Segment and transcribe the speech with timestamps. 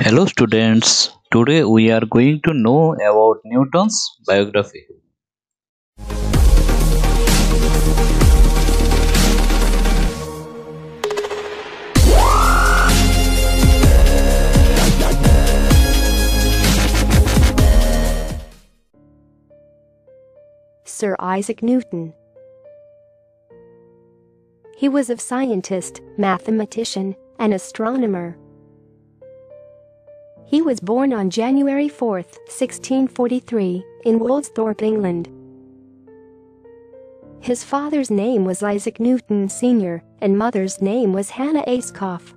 [0.00, 4.86] Hello students, today we are going to know about Newton's biography.
[20.84, 22.14] Sir Isaac Newton.
[24.76, 28.38] He was a scientist, mathematician, and astronomer.
[30.48, 35.28] He was born on January 4, 1643, in Woolsthorpe, England.
[37.40, 42.34] His father's name was Isaac Newton Sr., and mother's name was Hannah Ayscough.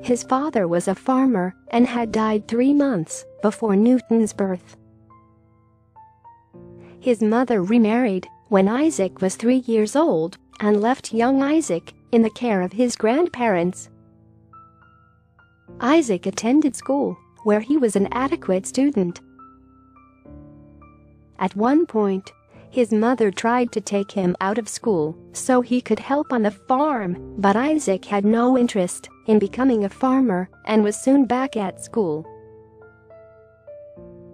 [0.00, 4.78] His father was a farmer and had died three months before Newton's birth.
[7.00, 12.30] His mother remarried when Isaac was three years old and left young Isaac in the
[12.30, 13.90] care of his grandparents.
[15.80, 19.20] Isaac attended school, where he was an adequate student.
[21.38, 22.32] At one point,
[22.70, 26.50] his mother tried to take him out of school so he could help on the
[26.50, 31.82] farm, but Isaac had no interest in becoming a farmer and was soon back at
[31.82, 32.26] school.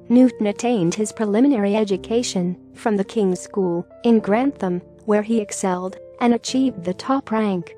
[0.08, 6.34] Newton attained his preliminary education from the King's School in Grantham, where he excelled and
[6.34, 7.74] achieved the top rank.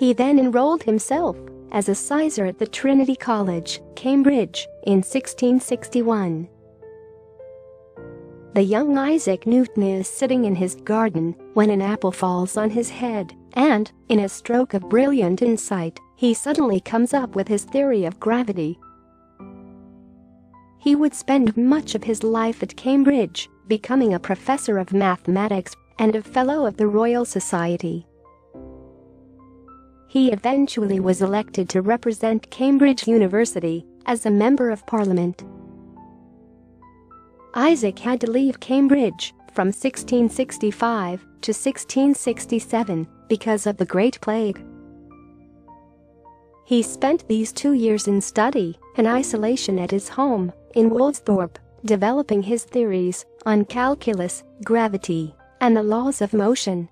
[0.00, 1.36] He then enrolled himself
[1.72, 6.48] as a sizar at the Trinity College, Cambridge, in 1661.
[8.54, 12.88] The young Isaac Newton is sitting in his garden when an apple falls on his
[12.88, 18.06] head, and, in a stroke of brilliant insight, he suddenly comes up with his theory
[18.06, 18.78] of gravity.
[20.78, 26.16] He would spend much of his life at Cambridge, becoming a professor of mathematics and
[26.16, 28.06] a fellow of the Royal Society.
[30.10, 35.44] He eventually was elected to represent Cambridge University as a Member of Parliament.
[37.54, 44.60] Isaac had to leave Cambridge from 1665 to 1667 because of the Great Plague.
[46.64, 52.42] He spent these two years in study and isolation at his home in Woolsthorpe, developing
[52.42, 56.88] his theories on calculus, gravity, and the laws of motion.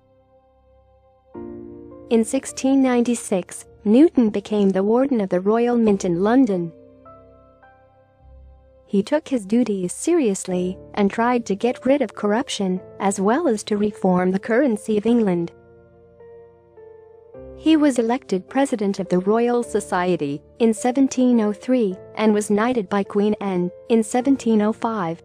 [2.09, 6.73] In 1696, Newton became the Warden of the Royal Mint in London.
[8.87, 13.63] He took his duties seriously and tried to get rid of corruption as well as
[13.65, 15.51] to reform the currency of England.
[17.55, 23.35] He was elected President of the Royal Society in 1703 and was knighted by Queen
[23.39, 25.21] Anne in 1705.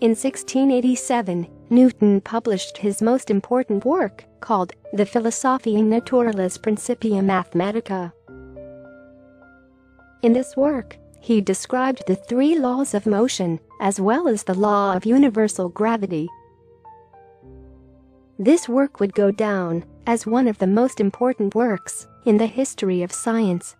[0.00, 8.12] In 1687, Newton published his most important work, called The Philosophiae Naturalis Principia Mathematica.
[10.22, 14.94] In this work, he described the three laws of motion, as well as the law
[14.94, 16.28] of universal gravity.
[18.38, 23.02] This work would go down as one of the most important works in the history
[23.02, 23.76] of science.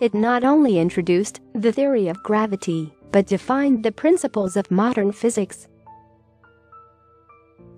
[0.00, 5.68] It not only introduced the theory of gravity, but defined the principles of modern physics.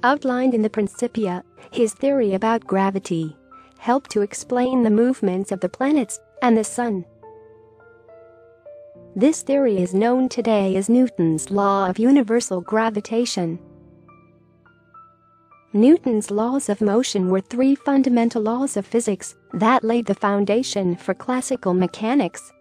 [0.04, 3.36] Outlined in the Principia, his theory about gravity
[3.78, 7.04] helped to explain the movements of the planets and the sun.
[9.16, 13.58] This theory is known today as Newton's law of universal gravitation.
[15.72, 21.14] Newton's laws of motion were three fundamental laws of physics that laid the foundation for
[21.14, 22.52] classical mechanics.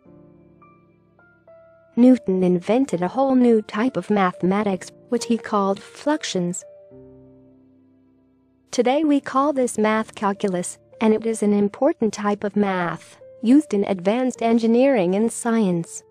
[1.96, 6.64] Newton invented a whole new type of mathematics, which he called fluxions.
[8.72, 13.74] Today we call this math calculus, and it is an important type of math used
[13.74, 16.04] in advanced engineering and science.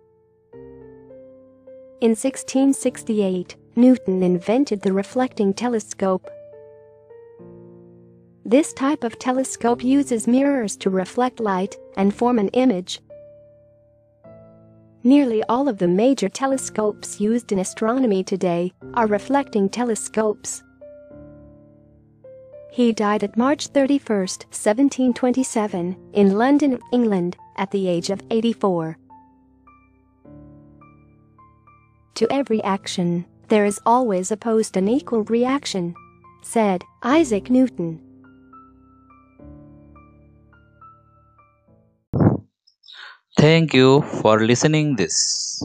[2.01, 6.29] In 1668, Newton invented the reflecting telescope.
[8.51, 12.99] This type of telescope uses mirrors to reflect light and form an image.
[15.05, 20.65] Nearly all of the major telescopes used in astronomy today are reflecting telescopes.
[22.73, 28.99] He died at March 31, 1727, in London, England, at the age of 84.
[32.17, 35.95] To every action, there is always opposed an equal reaction,
[36.43, 38.10] said Isaac Newton.
[43.41, 45.61] Thank you for listening this.